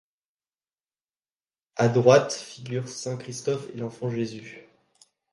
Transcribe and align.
À 1.75 1.87
droite, 1.87 2.33
figurent 2.33 2.89
saint 2.89 3.17
Christophe 3.17 3.69
et 3.75 3.77
l'Enfant 3.77 4.09
Jésus. 4.09 4.63